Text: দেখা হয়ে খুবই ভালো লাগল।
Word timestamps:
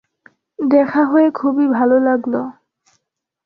দেখা 0.59 1.01
হয়ে 1.05 1.29
খুবই 1.31 1.65
ভালো 1.67 1.95
লাগল। 1.99 2.33